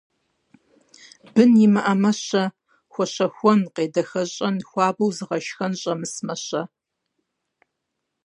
[1.33, 2.43] Бын имыӀэмэ-щэ?
[2.91, 6.61] Хуэщэхуэн, къедэхэщӀэн, хуабэу зыгъэшхэн щӀэмысмэ-щэ?